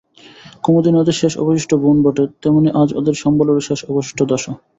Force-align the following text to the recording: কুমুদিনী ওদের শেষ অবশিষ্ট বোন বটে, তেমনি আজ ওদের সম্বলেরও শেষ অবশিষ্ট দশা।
কুমুদিনী 0.63 0.97
ওদের 0.99 1.15
শেষ 1.21 1.33
অবশিষ্ট 1.37 1.71
বোন 1.83 1.97
বটে, 2.05 2.23
তেমনি 2.41 2.69
আজ 2.81 2.89
ওদের 2.99 3.15
সম্বলেরও 3.23 3.65
শেষ 3.69 3.79
অবশিষ্ট 3.91 4.19
দশা। 4.31 4.51